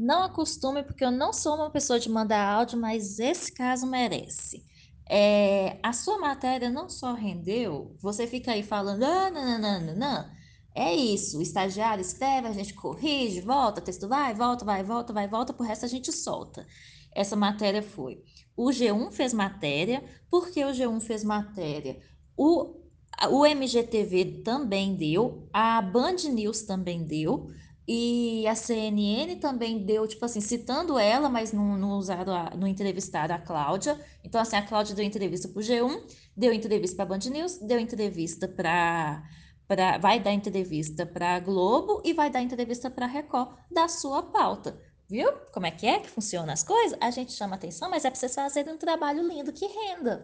Não 0.00 0.22
acostume, 0.22 0.84
porque 0.84 1.04
eu 1.04 1.10
não 1.10 1.32
sou 1.32 1.56
uma 1.56 1.70
pessoa 1.72 1.98
de 1.98 2.08
mandar 2.08 2.46
áudio, 2.54 2.78
mas 2.78 3.18
esse 3.18 3.52
caso 3.52 3.84
merece. 3.84 4.64
É, 5.10 5.80
a 5.82 5.92
sua 5.92 6.18
matéria 6.18 6.70
não 6.70 6.88
só 6.88 7.14
rendeu, 7.14 7.96
você 8.00 8.26
fica 8.26 8.52
aí 8.52 8.62
falando, 8.62 9.02
ah, 9.02 9.28
não, 9.30 9.58
não, 9.58 9.80
não, 9.80 9.96
não, 9.96 10.30
É 10.74 10.94
isso, 10.94 11.38
o 11.38 11.42
estagiário 11.42 12.00
escreve, 12.02 12.46
a 12.46 12.52
gente 12.52 12.74
corrige, 12.74 13.40
volta, 13.40 13.80
texto 13.80 14.06
vai, 14.08 14.34
volta, 14.34 14.64
vai, 14.64 14.84
volta, 14.84 15.12
vai, 15.12 15.26
volta, 15.26 15.52
por 15.52 15.66
resto 15.66 15.84
a 15.84 15.88
gente 15.88 16.12
solta. 16.12 16.64
Essa 17.12 17.34
matéria 17.34 17.82
foi. 17.82 18.22
O 18.56 18.70
G1 18.70 19.10
fez 19.12 19.32
matéria, 19.32 20.04
porque 20.30 20.64
o 20.64 20.70
G1 20.70 21.00
fez 21.00 21.24
matéria. 21.24 22.00
O, 22.36 22.76
o 23.30 23.44
MGTV 23.46 24.42
também 24.44 24.94
deu, 24.94 25.48
a 25.52 25.82
Band 25.82 26.16
News 26.32 26.62
também 26.62 27.04
deu. 27.04 27.48
E 27.90 28.46
a 28.46 28.54
CNN 28.54 29.36
também 29.36 29.82
deu, 29.82 30.06
tipo 30.06 30.22
assim, 30.22 30.42
citando 30.42 30.98
ela, 30.98 31.30
mas 31.30 31.52
não, 31.52 31.78
não 31.78 31.92
usaram, 31.92 32.34
a, 32.34 32.50
não 32.54 32.68
entrevistaram 32.68 33.34
a 33.34 33.38
Cláudia. 33.38 33.98
Então, 34.22 34.38
assim, 34.38 34.56
a 34.56 34.62
Cláudia 34.62 34.94
deu 34.94 35.02
entrevista 35.02 35.48
para 35.48 35.58
o 35.58 35.62
G1, 35.62 36.02
deu 36.36 36.52
entrevista 36.52 36.96
para 36.96 37.04
a 37.06 37.18
Band 37.18 37.30
News, 37.30 37.56
deu 37.58 37.78
entrevista 37.80 38.46
para. 38.46 39.22
Pra, 39.66 39.98
vai 39.98 40.20
dar 40.20 40.32
entrevista 40.32 41.04
para 41.06 41.38
Globo 41.40 42.02
e 42.04 42.12
vai 42.14 42.30
dar 42.30 42.42
entrevista 42.42 42.90
para 42.90 43.06
Record 43.06 43.54
da 43.70 43.88
sua 43.88 44.22
pauta. 44.22 44.78
Viu 45.08 45.30
como 45.52 45.64
é 45.66 45.70
que 45.70 45.86
é 45.86 46.00
que 46.00 46.10
funciona 46.10 46.52
as 46.52 46.62
coisas? 46.62 46.98
A 47.00 47.10
gente 47.10 47.32
chama 47.32 47.56
atenção, 47.56 47.88
mas 47.90 48.04
é 48.04 48.10
para 48.10 48.18
vocês 48.18 48.34
fazerem 48.34 48.74
um 48.74 48.78
trabalho 48.78 49.26
lindo 49.26 49.52
que 49.52 49.66
renda. 49.66 50.16